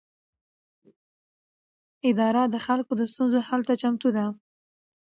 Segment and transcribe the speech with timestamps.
[2.09, 4.25] اداره د خلکو د ستونزو حل ته چمتو ده.